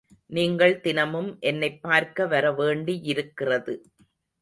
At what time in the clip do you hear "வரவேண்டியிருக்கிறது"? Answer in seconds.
2.25-3.75